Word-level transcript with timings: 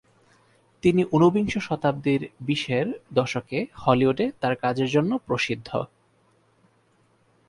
তিনি 0.83 1.01
উনবিংশ 1.11 1.53
শতাব্দীর 1.57 2.21
বিশের 2.39 2.87
দশকে 3.13 3.59
হলিউডে 3.77 4.25
তার 4.41 4.53
কাজের 4.55 4.89
জন্য 4.89 5.11
প্রসিদ্ধ। 5.17 5.69